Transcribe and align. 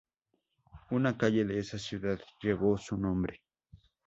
Una 0.89 1.15
calle 1.15 1.45
de 1.45 1.59
esa 1.59 1.77
ciudad 1.77 2.19
lleva 2.41 2.75
su 2.79 2.97
nombre. 2.97 3.43